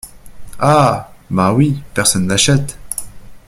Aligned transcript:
Ah! 0.57 1.13
ben 1.29 1.51
oui! 1.51 1.79
personne 1.93 2.25
n’achète!… 2.25 2.75